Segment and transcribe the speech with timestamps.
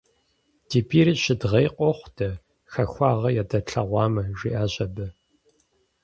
[0.69, 2.29] -Ди бийр щыдгъей къохъу дэ,
[2.71, 5.05] хахуагъэ ядэтлъэгъуамэ,- жиӀащ абы.